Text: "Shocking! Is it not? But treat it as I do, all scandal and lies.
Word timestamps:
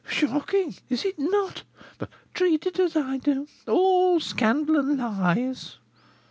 "Shocking! 0.09 0.77
Is 0.89 1.05
it 1.05 1.19
not? 1.19 1.61
But 1.99 2.09
treat 2.33 2.65
it 2.65 2.79
as 2.79 2.95
I 2.95 3.17
do, 3.17 3.47
all 3.67 4.19
scandal 4.19 4.77
and 4.79 4.97
lies. 4.97 5.77